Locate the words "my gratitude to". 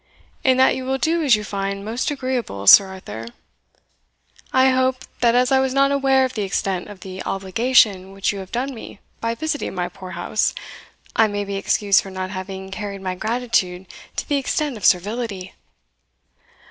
13.01-14.27